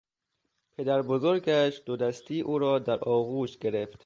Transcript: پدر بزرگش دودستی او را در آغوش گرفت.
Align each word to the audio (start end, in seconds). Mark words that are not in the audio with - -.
پدر 0.77 1.01
بزرگش 1.01 1.81
دودستی 1.85 2.41
او 2.41 2.59
را 2.59 2.79
در 2.79 2.99
آغوش 2.99 3.57
گرفت. 3.57 3.99